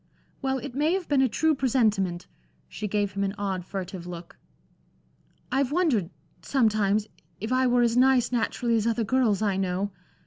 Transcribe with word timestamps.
"Well, 0.41 0.57
it 0.57 0.73
may 0.73 0.93
have 0.93 1.07
been 1.07 1.21
a 1.21 1.29
true 1.29 1.53
presentiment." 1.53 2.25
She 2.67 2.87
gave 2.87 3.11
him 3.11 3.23
an 3.23 3.35
odd, 3.37 3.63
furtive 3.63 4.07
look. 4.07 4.35
"I've 5.51 5.71
wondered 5.71 6.09
sometimes 6.41 7.05
if 7.39 7.51
I 7.53 7.67
were 7.67 7.83
as 7.83 7.95
nice 7.97 8.31
naturally 8.31 8.75
as 8.77 8.87
other 8.87 9.03
girls 9.03 9.43
I 9.43 9.57
know. 9.57 9.91